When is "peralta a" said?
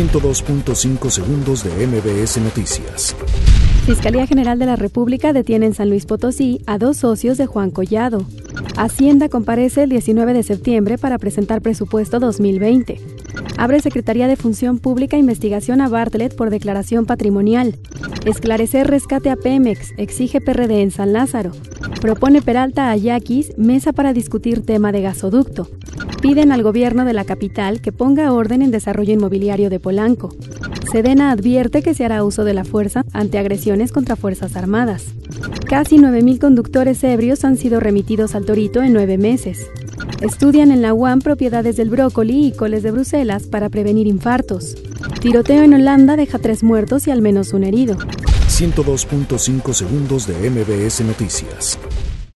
22.40-22.96